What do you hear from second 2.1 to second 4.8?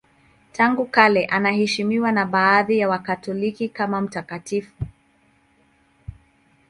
na baadhi ya Wakatoliki kama mtakatifu.